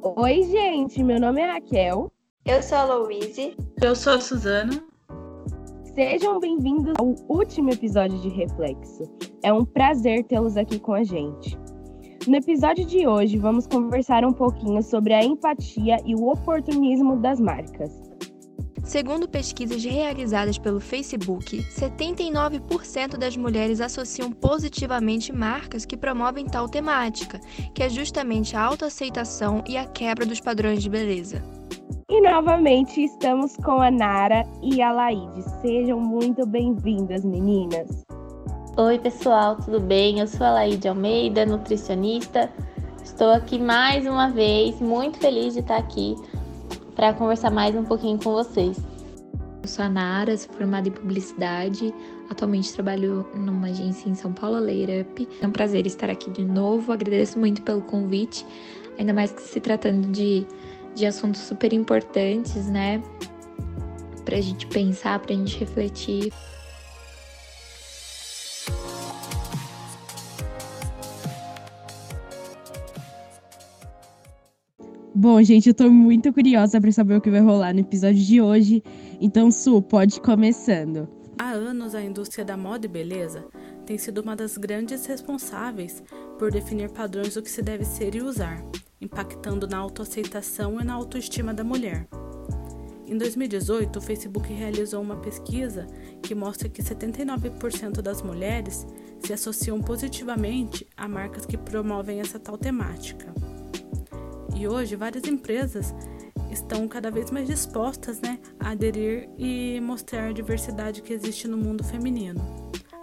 [0.00, 2.12] Oi, gente, meu nome é Raquel.
[2.44, 3.56] Eu sou a Louise.
[3.82, 4.80] Eu sou a Suzana.
[5.92, 9.10] Sejam bem-vindos ao último episódio de Reflexo.
[9.42, 11.58] É um prazer tê-los aqui com a gente.
[12.28, 17.40] No episódio de hoje, vamos conversar um pouquinho sobre a empatia e o oportunismo das
[17.40, 18.07] marcas.
[18.88, 27.38] Segundo pesquisas realizadas pelo Facebook, 79% das mulheres associam positivamente marcas que promovem tal temática,
[27.74, 31.42] que é justamente a autoaceitação e a quebra dos padrões de beleza.
[32.08, 35.42] E novamente estamos com a Nara e a Laide.
[35.60, 38.06] Sejam muito bem-vindas, meninas.
[38.78, 40.20] Oi, pessoal, tudo bem?
[40.20, 42.50] Eu sou a Laide Almeida, nutricionista.
[43.04, 46.16] Estou aqui mais uma vez, muito feliz de estar aqui
[46.98, 48.76] para conversar mais um pouquinho com vocês.
[49.62, 51.94] Eu sou a Nara, sou formada em publicidade.
[52.28, 55.28] Atualmente trabalho numa agência em São Paulo, Up.
[55.40, 56.90] É um prazer estar aqui de novo.
[56.90, 58.44] Agradeço muito pelo convite,
[58.98, 60.44] ainda mais que se tratando de,
[60.92, 63.00] de assuntos super importantes, né?
[64.24, 66.32] Pra gente pensar, pra gente refletir.
[75.20, 78.40] Bom, gente, eu tô muito curiosa para saber o que vai rolar no episódio de
[78.40, 78.84] hoje.
[79.20, 81.08] Então, Su, pode ir começando.
[81.36, 83.44] Há anos, a indústria da moda e beleza
[83.84, 86.04] tem sido uma das grandes responsáveis
[86.38, 88.62] por definir padrões do que se deve ser e usar,
[89.00, 92.06] impactando na autoaceitação e na autoestima da mulher.
[93.04, 95.88] Em 2018, o Facebook realizou uma pesquisa
[96.22, 98.86] que mostra que 79% das mulheres
[99.18, 103.34] se associam positivamente a marcas que promovem essa tal temática.
[104.58, 105.94] E hoje várias empresas
[106.50, 111.56] estão cada vez mais dispostas né, a aderir e mostrar a diversidade que existe no
[111.56, 112.40] mundo feminino.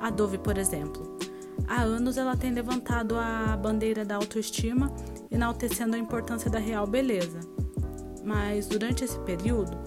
[0.01, 1.17] A Dove, por exemplo.
[1.65, 4.93] Há anos ela tem levantado a bandeira da autoestima,
[5.31, 7.39] enaltecendo a importância da real beleza.
[8.21, 9.77] Mas durante esse período,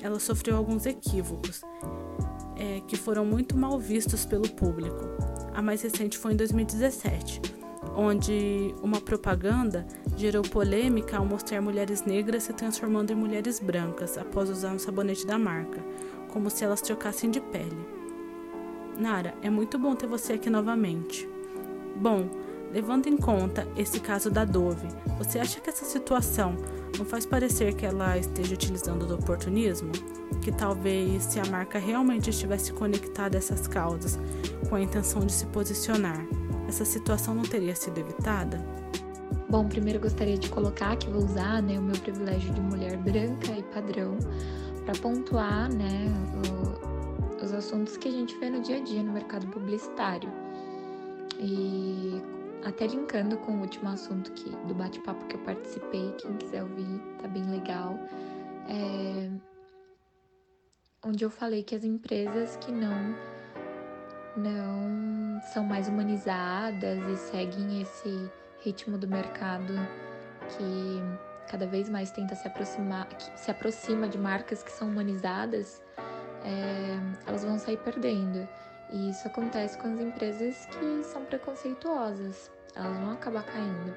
[0.00, 1.60] ela sofreu alguns equívocos
[2.56, 5.04] é, que foram muito mal vistos pelo público.
[5.52, 7.57] A mais recente foi em 2017
[7.98, 9.84] onde uma propaganda
[10.16, 15.26] gerou polêmica ao mostrar mulheres negras se transformando em mulheres brancas após usar um sabonete
[15.26, 15.84] da marca,
[16.28, 17.76] como se elas trocassem de pele.
[18.96, 21.28] Nara, é muito bom ter você aqui novamente.
[21.96, 22.30] Bom,
[22.72, 24.86] levando em conta esse caso da Dove,
[25.18, 26.54] você acha que essa situação
[26.96, 29.90] não faz parecer que ela esteja utilizando do oportunismo?
[30.40, 34.20] Que talvez se a marca realmente estivesse conectada a essas causas
[34.68, 36.24] com a intenção de se posicionar,
[36.68, 38.58] essa situação não teria sido evitada?
[39.48, 43.52] Bom, primeiro gostaria de colocar que vou usar né, o meu privilégio de mulher branca
[43.52, 44.18] e padrão
[44.84, 46.06] para pontuar né,
[46.46, 50.30] o, os assuntos que a gente vê no dia a dia no mercado publicitário.
[51.40, 52.20] E
[52.64, 57.00] até linkando com o último assunto que, do bate-papo que eu participei, quem quiser ouvir,
[57.20, 57.98] tá bem legal.
[58.68, 59.30] É,
[61.02, 63.16] onde eu falei que as empresas que não
[64.36, 69.74] não são mais humanizadas e seguem esse ritmo do mercado
[70.48, 71.02] que
[71.48, 75.82] cada vez mais tenta se aproximar, se aproxima de marcas que são humanizadas,
[76.44, 78.46] é, elas vão sair perdendo.
[78.90, 83.94] E isso acontece com as empresas que são preconceituosas, elas vão acabar caindo.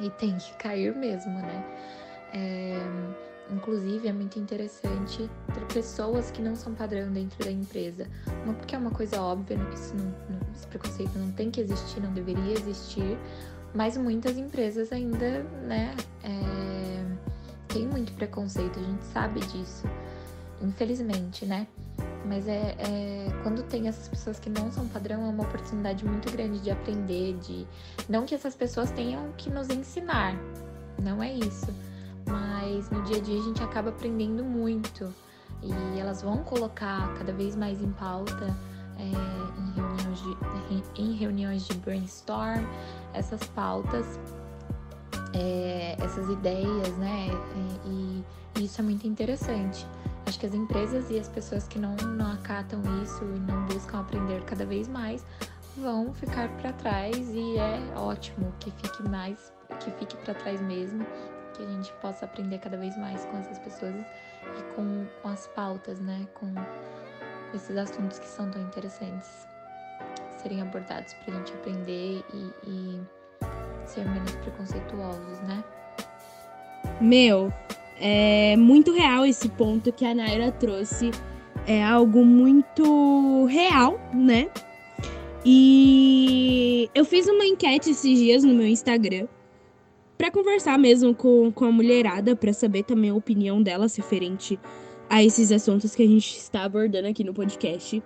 [0.00, 1.64] E tem que cair mesmo, né?
[2.32, 2.74] É,
[3.50, 8.06] Inclusive, é muito interessante ter pessoas que não são padrão dentro da empresa.
[8.46, 12.00] Não porque é uma coisa óbvia, isso não, não, esse preconceito não tem que existir,
[12.00, 13.18] não deveria existir,
[13.74, 17.04] mas muitas empresas ainda, né, é,
[17.68, 19.84] tem muito preconceito, a gente sabe disso,
[20.62, 21.66] infelizmente, né?
[22.24, 26.32] Mas é, é, quando tem essas pessoas que não são padrão, é uma oportunidade muito
[26.32, 27.66] grande de aprender, de
[28.08, 30.34] não que essas pessoas tenham que nos ensinar,
[31.02, 31.66] não é isso
[32.28, 35.12] mas no dia a dia a gente acaba aprendendo muito
[35.62, 38.54] e elas vão colocar cada vez mais em pauta
[38.98, 39.02] é,
[39.60, 42.64] em, reuniões de, em reuniões de brainstorm
[43.12, 44.18] essas pautas,
[45.32, 47.28] é, essas ideias, né?
[47.28, 48.24] É, e,
[48.56, 49.86] e, isso é muito interessante.
[50.26, 54.00] Acho que as empresas e as pessoas que não, não acatam isso e não buscam
[54.00, 55.24] aprender cada vez mais
[55.76, 61.04] vão ficar para trás e é ótimo que fique mais, que fique para trás mesmo
[61.54, 65.46] que a gente possa aprender cada vez mais com essas pessoas e com, com as
[65.48, 66.26] pautas, né?
[66.34, 66.52] Com
[67.54, 69.46] esses assuntos que são tão interessantes
[70.42, 73.00] serem abordados para a gente aprender e, e
[73.86, 75.64] ser menos preconceituosos, né?
[77.00, 77.52] Meu,
[77.98, 81.10] é muito real esse ponto que a Naira trouxe.
[81.66, 84.50] É algo muito real, né?
[85.46, 89.26] E eu fiz uma enquete esses dias no meu Instagram
[90.16, 94.58] para conversar mesmo com, com a mulherada, para saber também a opinião delas referente
[95.08, 98.02] a esses assuntos que a gente está abordando aqui no podcast.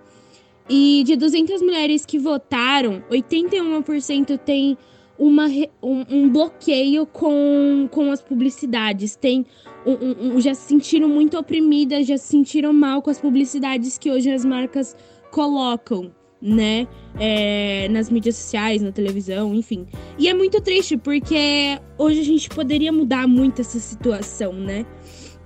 [0.69, 4.77] E de 200 mulheres que votaram, 81% tem
[5.17, 5.47] uma,
[5.81, 9.15] um, um, bloqueio com, com as publicidades.
[9.15, 9.45] Tem
[9.85, 14.11] um, um, já se sentiram muito oprimidas, já se sentiram mal com as publicidades que
[14.11, 14.95] hoje as marcas
[15.31, 16.11] colocam,
[16.41, 16.87] né?
[17.19, 19.85] É, nas mídias sociais, na televisão, enfim.
[20.17, 24.85] E é muito triste, porque hoje a gente poderia mudar muito essa situação, né?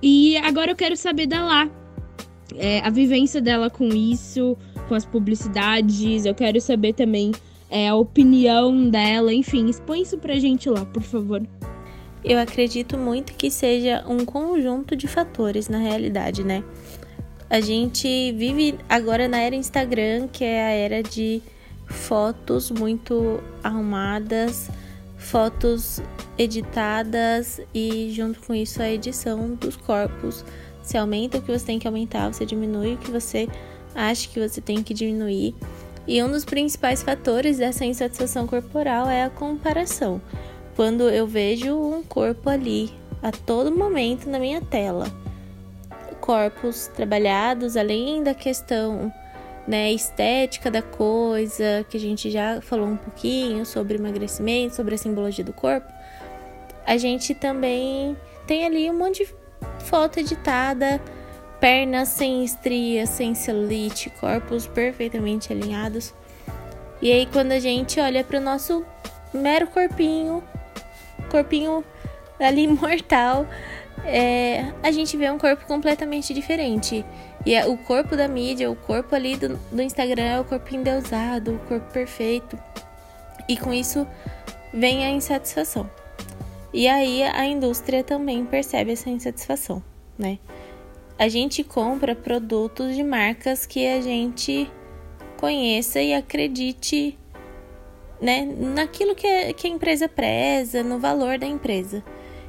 [0.01, 1.69] E agora eu quero saber da Lá.
[2.55, 4.55] É, a vivência dela com isso,
[4.87, 6.25] com as publicidades.
[6.25, 7.31] Eu quero saber também
[7.69, 9.33] é, a opinião dela.
[9.33, 11.41] Enfim, expõe isso pra gente lá, por favor.
[12.23, 16.63] Eu acredito muito que seja um conjunto de fatores na realidade, né?
[17.53, 21.39] A gente vive agora na era Instagram, que é a era de
[21.85, 24.71] fotos muito arrumadas,
[25.17, 26.01] fotos
[26.35, 30.43] editadas e junto com isso a edição dos corpos.
[30.81, 33.47] Você aumenta o que você tem que aumentar, você diminui o que você
[33.93, 35.53] acha que você tem que diminuir.
[36.07, 40.19] E um dos principais fatores dessa insatisfação corporal é a comparação.
[40.75, 42.89] Quando eu vejo um corpo ali
[43.21, 45.05] a todo momento na minha tela,
[46.23, 49.13] corpos trabalhados além da questão
[49.67, 54.97] né, estética da coisa, que a gente já falou um pouquinho sobre emagrecimento, sobre a
[54.97, 55.91] simbologia do corpo,
[56.85, 58.15] a gente também
[58.47, 59.35] tem ali um monte de
[59.83, 61.01] foto editada,
[61.59, 66.13] pernas sem estrias, sem celulite, corpos perfeitamente alinhados.
[67.01, 68.85] E aí quando a gente olha para o nosso
[69.33, 70.41] mero corpinho,
[71.29, 71.83] corpinho
[72.39, 73.45] ali mortal,
[74.05, 77.05] é, a gente vê um corpo completamente diferente.
[77.45, 80.75] E é, o corpo da mídia, o corpo ali do, do Instagram é o corpo
[80.75, 82.57] endeusado, o corpo perfeito.
[83.47, 84.07] E com isso
[84.73, 85.89] vem a insatisfação.
[86.73, 89.83] E aí a indústria também percebe essa insatisfação,
[90.17, 90.39] né?
[91.19, 94.69] A gente compra produtos de marcas que a gente
[95.37, 97.17] conheça e acredite
[98.19, 102.03] né, naquilo que, que a empresa preza, no valor da empresa.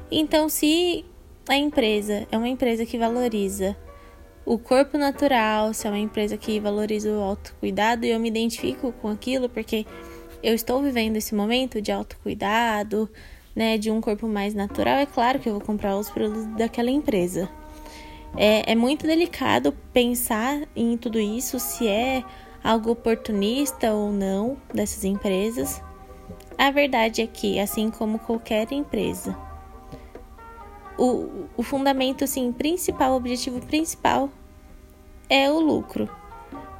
[0.09, 1.05] Então, se
[1.47, 3.77] a empresa é uma empresa que valoriza
[4.45, 8.91] o corpo natural, se é uma empresa que valoriza o autocuidado e eu me identifico
[8.93, 9.85] com aquilo porque
[10.43, 13.09] eu estou vivendo esse momento de autocuidado,
[13.55, 16.91] né, de um corpo mais natural, é claro que eu vou comprar os produtos daquela
[16.91, 17.49] empresa.
[18.37, 22.23] É, é muito delicado pensar em tudo isso, se é
[22.63, 25.81] algo oportunista ou não dessas empresas.
[26.57, 29.37] A verdade é que, assim como qualquer empresa,
[30.97, 34.29] o, o fundamento assim, principal, o objetivo principal
[35.29, 36.09] é o lucro.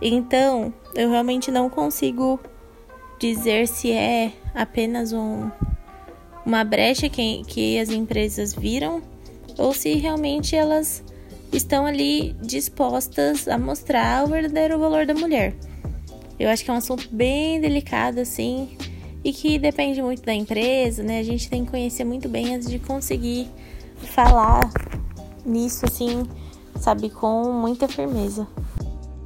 [0.02, 2.40] Então, eu realmente não consigo
[3.20, 5.50] dizer se é apenas um,
[6.46, 9.02] uma brecha que, que as empresas viram
[9.58, 11.04] ou se realmente elas
[11.52, 15.56] estão ali dispostas a mostrar o verdadeiro valor da mulher.
[16.38, 18.78] Eu acho que é um assunto bem delicado assim
[19.24, 21.20] e que depende muito da empresa, né?
[21.20, 23.48] A gente tem que conhecer muito bem antes de conseguir
[23.96, 24.72] falar
[25.46, 26.24] nisso assim,
[26.80, 28.48] sabe, com muita firmeza.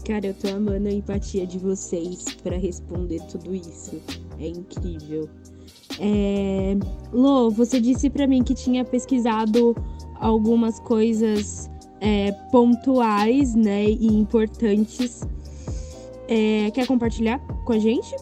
[0.05, 4.01] Cara, eu tô amando a empatia de vocês para responder tudo isso.
[4.39, 5.29] É incrível.
[5.99, 6.75] É...
[7.13, 9.75] Lô, você disse para mim que tinha pesquisado
[10.15, 11.69] algumas coisas
[12.01, 15.21] é, pontuais, né, e importantes.
[16.27, 18.15] É, quer compartilhar com a gente?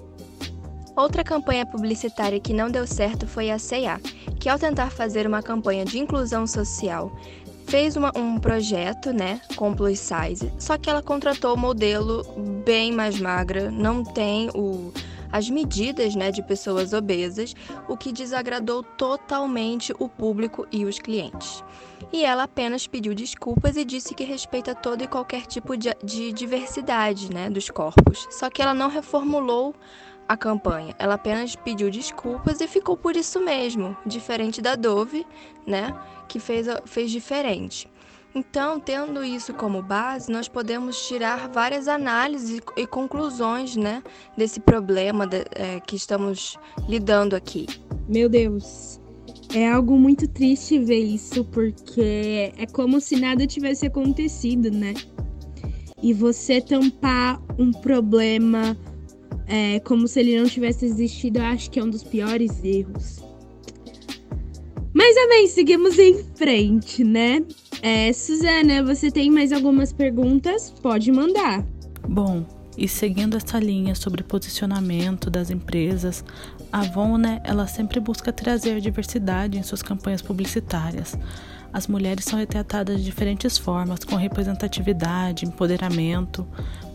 [0.96, 4.00] Outra campanha publicitária que não deu certo foi a C&A,
[4.48, 7.12] que ao tentar fazer uma campanha de inclusão social,
[7.66, 12.24] fez uma, um projeto, né, com plus size, só que ela contratou um modelo
[12.64, 14.94] bem mais magra, não tem o
[15.30, 17.54] as medidas né, de pessoas obesas,
[17.90, 21.62] o que desagradou totalmente o público e os clientes.
[22.14, 26.32] E ela apenas pediu desculpas e disse que respeita todo e qualquer tipo de, de
[26.32, 28.26] diversidade né, dos corpos.
[28.32, 29.76] Só que ela não reformulou
[30.28, 30.96] a campanha.
[31.00, 35.26] Ela apenas pediu desculpas e ficou por isso mesmo, diferente da Dove,
[35.66, 35.96] né,
[36.28, 37.90] que fez, fez diferente.
[38.36, 44.04] Então, tendo isso como base, nós podemos tirar várias análises e conclusões, né,
[44.38, 46.58] desse problema de, é, que estamos
[46.88, 47.66] lidando aqui.
[48.08, 49.00] Meu Deus,
[49.54, 54.94] é algo muito triste ver isso, porque é como se nada tivesse acontecido, né?
[56.02, 58.78] E você tampar um problema
[59.48, 63.24] é, como se ele não tivesse existido, eu acho que é um dos piores erros.
[64.94, 67.44] Mas também seguimos em frente, né?
[67.82, 70.72] É, Suzana, você tem mais algumas perguntas?
[70.82, 71.64] Pode mandar.
[72.08, 72.46] Bom,
[72.78, 76.24] E seguindo essa linha sobre posicionamento das empresas,
[76.72, 81.18] a Avon, né, ela sempre busca trazer diversidade em suas campanhas publicitárias.
[81.78, 86.44] As mulheres são retratadas de diferentes formas, com representatividade, empoderamento.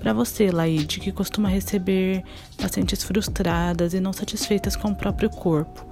[0.00, 2.24] Para você, Laide, que costuma receber
[2.60, 5.86] pacientes frustradas e não satisfeitas com o próprio corpo,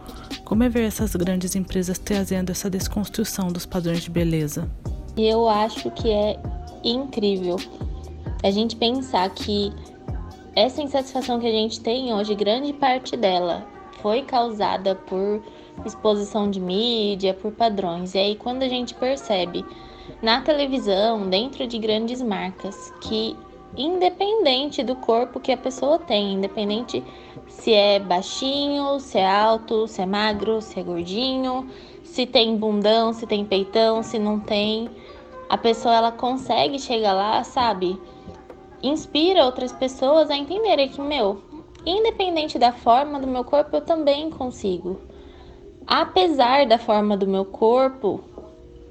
[0.45, 4.69] como é ver essas grandes empresas trazendo essa desconstrução dos padrões de beleza?
[5.17, 6.37] Eu acho que é
[6.83, 7.59] incrível
[8.43, 9.73] a gente pensar que
[10.57, 13.65] essa insatisfação que a gente tem hoje, grande parte dela
[14.03, 15.45] foi causada por
[15.85, 18.15] exposição de mídia, por padrões.
[18.15, 19.65] E aí, quando a gente percebe
[20.23, 23.37] na televisão, dentro de grandes marcas, que
[23.77, 27.03] independente do corpo que a pessoa tem, independente
[27.47, 31.69] se é baixinho, se é alto, se é magro, se é gordinho,
[32.03, 34.91] se tem bundão, se tem peitão, se não tem,
[35.49, 37.99] a pessoa ela consegue chegar lá, sabe?
[38.83, 41.43] Inspira outras pessoas a entenderem que, meu,
[41.85, 45.01] independente da forma do meu corpo, eu também consigo.
[45.91, 48.21] Apesar da forma do meu corpo,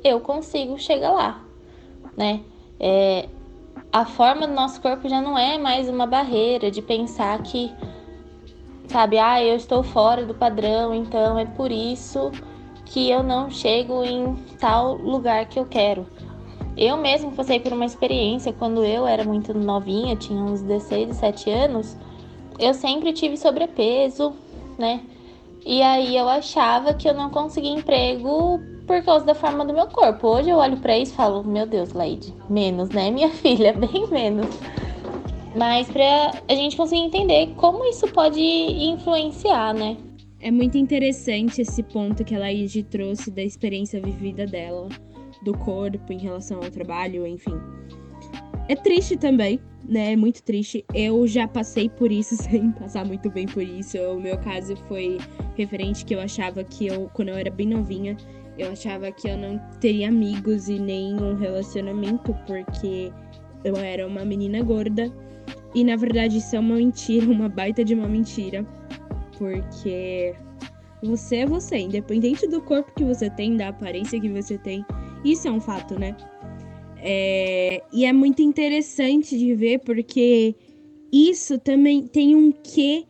[0.03, 1.41] eu consigo chegar lá,
[2.17, 2.41] né?
[2.77, 3.29] É,
[3.89, 7.71] a forma do nosso corpo já não é mais uma barreira de pensar que,
[8.89, 12.31] sabe, ah, eu estou fora do padrão, então é por isso
[12.83, 16.05] que eu não chego em tal lugar que eu quero.
[16.75, 21.49] Eu mesmo passei por uma experiência quando eu era muito novinha, tinha uns 16, 17
[21.49, 21.97] anos,
[22.59, 24.33] eu sempre tive sobrepeso,
[24.77, 24.99] né?
[25.65, 29.87] E aí eu achava que eu não conseguia emprego por causa da forma do meu
[29.87, 30.27] corpo.
[30.27, 34.07] Hoje eu olho para isso e falo, meu Deus, Laide, menos, né, minha filha, bem
[34.09, 34.47] menos.
[35.55, 39.97] Mas para a gente conseguir entender como isso pode influenciar, né?
[40.39, 44.87] É muito interessante esse ponto que a Laide trouxe da experiência vivida dela,
[45.43, 47.59] do corpo em relação ao trabalho, enfim.
[48.69, 50.13] É triste também, né?
[50.13, 50.85] É muito triste.
[50.93, 53.97] Eu já passei por isso sem passar muito bem por isso.
[53.97, 55.17] O meu caso foi
[55.57, 58.15] referente que eu achava que eu, quando eu era bem novinha,
[58.59, 63.11] eu achava que eu não teria amigos e nem um relacionamento porque
[63.63, 65.11] eu era uma menina gorda.
[65.73, 68.63] E na verdade isso é uma mentira, uma baita de uma mentira.
[69.35, 70.35] Porque
[71.01, 74.85] você é você, independente do corpo que você tem, da aparência que você tem.
[75.25, 76.15] Isso é um fato, né?
[77.01, 77.81] É...
[77.91, 80.55] E é muito interessante de ver porque
[81.11, 83.05] isso também tem um quê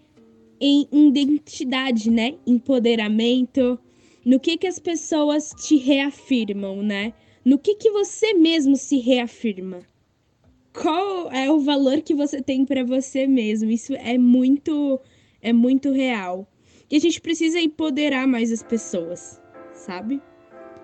[0.62, 2.36] em identidade, né?
[2.46, 3.80] Empoderamento,
[4.26, 7.14] no que que as pessoas te reafirmam, né?
[7.44, 9.80] No que que você mesmo se reafirma?
[10.74, 13.70] Qual é o valor que você tem para você mesmo?
[13.72, 15.00] Isso é muito
[15.42, 16.48] é muito real.
[16.92, 19.42] E a gente precisa empoderar mais as pessoas,
[19.74, 20.22] sabe?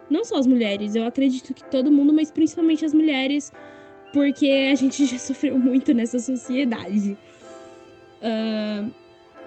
[0.10, 3.52] Não só as mulheres, eu acredito que todo mundo, mas principalmente as mulheres,
[4.14, 7.18] porque a gente já sofreu muito nessa sociedade.
[8.22, 8.92] Uh,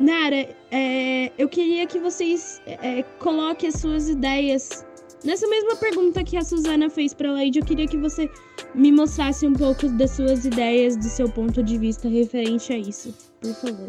[0.00, 4.86] Nara, é, eu queria que vocês é, coloquem as suas ideias.
[5.24, 8.30] Nessa mesma pergunta que a Suzana fez para a Leide, eu queria que você
[8.74, 13.12] me mostrasse um pouco das suas ideias, do seu ponto de vista referente a isso.
[13.40, 13.88] Por favor.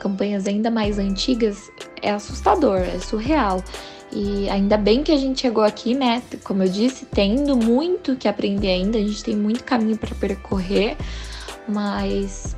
[0.00, 1.70] Campanhas ainda mais antigas
[2.02, 3.62] é assustador, é surreal.
[4.12, 6.22] E ainda bem que a gente chegou aqui, né?
[6.44, 10.96] Como eu disse, tendo muito que aprender ainda, a gente tem muito caminho para percorrer,
[11.68, 12.56] mas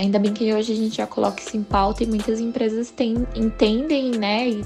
[0.00, 3.26] Ainda bem que hoje a gente já coloca isso em pauta e muitas empresas tem,
[3.36, 4.48] entendem, né?
[4.48, 4.64] E,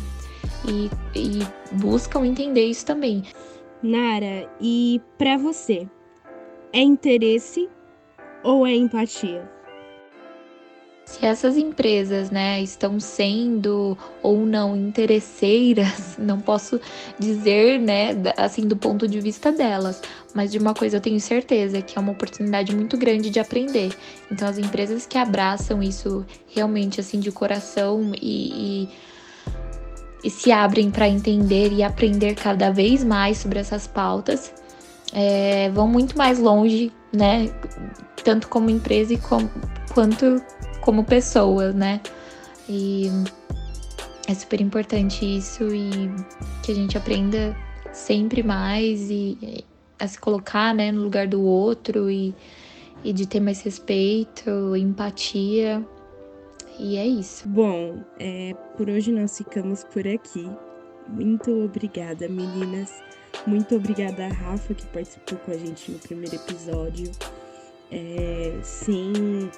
[0.65, 3.25] e, e buscam entender isso também.
[3.83, 5.89] Nara, e para você,
[6.73, 7.69] é interesse
[8.45, 9.51] ou é empatia?
[11.07, 16.81] Se essas empresas, né, estão sendo ou não interesseiras, não posso
[17.19, 20.01] dizer, né, assim do ponto de vista delas,
[20.35, 23.95] mas de uma coisa eu tenho certeza que é uma oportunidade muito grande de aprender.
[24.33, 28.89] Então as empresas que abraçam isso realmente assim de coração e, e,
[30.25, 34.55] e se abrem para entender e aprender cada vez mais sobre essas pautas,
[35.13, 37.51] é, vão muito mais longe, né,
[38.25, 39.21] tanto como empresa e
[39.93, 40.43] quanto
[40.85, 42.01] como pessoa, né?
[42.69, 43.09] E
[44.29, 46.11] é super importante isso e
[46.63, 47.57] que a gente aprenda
[47.93, 49.65] sempre mais e
[49.99, 52.35] a se colocar, né, no lugar do outro e,
[53.03, 55.83] e de ter mais respeito, empatia.
[56.79, 57.49] E é isso.
[57.49, 60.51] Bom, é, por hoje nós ficamos por aqui.
[61.09, 62.93] Muito obrigada, meninas.
[63.47, 67.11] Muito obrigada a Rafa que participou com a gente no primeiro episódio.
[67.93, 69.51] É, sim,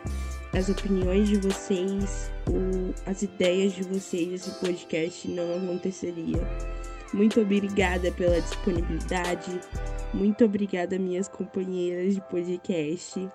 [0.56, 6.40] as opiniões de vocês, o, as ideias de vocês, esse podcast não aconteceria.
[7.12, 9.60] Muito obrigada pela disponibilidade.
[10.14, 13.28] Muito obrigada, minhas companheiras de podcast.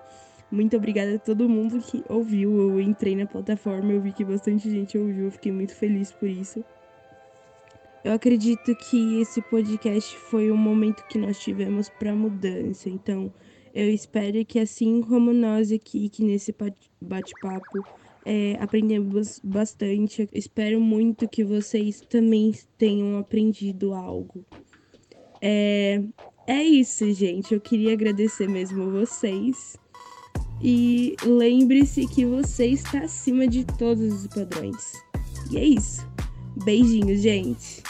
[0.50, 2.60] Muito obrigada a todo mundo que ouviu.
[2.60, 6.28] Eu entrei na plataforma, eu vi que bastante gente ouviu, eu fiquei muito feliz por
[6.28, 6.64] isso.
[8.04, 12.88] Eu acredito que esse podcast foi um momento que nós tivemos para mudança.
[12.88, 13.32] Então,
[13.74, 16.54] eu espero que assim como nós aqui, que nesse
[17.00, 17.84] bate-papo
[18.24, 20.28] é, aprendemos bastante.
[20.32, 24.44] espero muito que vocês também tenham aprendido algo.
[25.40, 26.02] É,
[26.46, 27.54] é isso, gente.
[27.54, 29.76] Eu queria agradecer mesmo vocês.
[30.62, 34.92] E lembre-se que você está acima de todos os padrões.
[35.50, 36.06] E é isso.
[36.64, 37.82] Beijinhos, gente.